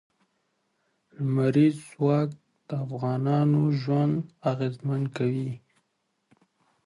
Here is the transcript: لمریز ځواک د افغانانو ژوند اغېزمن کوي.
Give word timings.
لمریز 1.23 1.75
ځواک 1.91 2.29
د 2.67 2.69
افغانانو 2.85 3.61
ژوند 3.81 4.15
اغېزمن 4.51 5.01
کوي. 5.17 5.51